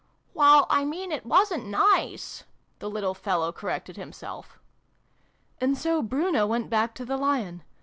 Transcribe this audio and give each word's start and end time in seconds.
"Well, 0.33 0.65
I 0.67 0.83
mean, 0.83 1.11
it 1.11 1.27
wasn't 1.27 1.67
nice," 1.67 2.43
the 2.79 2.89
little 2.89 3.13
fellow 3.13 3.51
corrected 3.51 3.97
himself. 3.97 4.57
"And 5.59 5.77
so 5.77 6.01
Bruno 6.01 6.47
went 6.47 6.71
back 6.71 6.95
to 6.95 7.05
the 7.05 7.17
Lion. 7.17 7.61